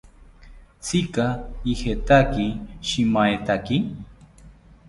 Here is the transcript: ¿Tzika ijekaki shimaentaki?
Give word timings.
¿Tzika 0.83 1.25
ijekaki 1.71 2.47
shimaentaki? 2.87 3.77